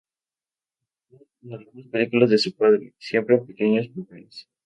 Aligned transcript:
Actuó 1.13 1.27
en 1.43 1.53
algunas 1.53 1.87
películas 1.91 2.31
de 2.31 2.39
su 2.39 2.55
padre, 2.55 2.95
siempre 2.97 3.35
en 3.35 3.45
pequeños 3.45 3.87
papeles. 3.95 4.49